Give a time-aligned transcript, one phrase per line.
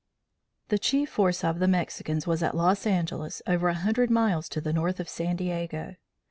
[0.69, 4.59] The chief force of the Mexicans was at Los Angeles over a hundred miles to
[4.59, 5.95] the north of San Diego.